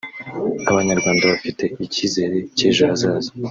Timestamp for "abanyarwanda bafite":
0.69-1.63